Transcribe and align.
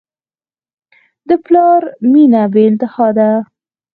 د 1.27 1.29
پلار 1.45 1.81
مینه 2.11 2.41
بېانتها 2.53 3.07
ده. 3.17 3.31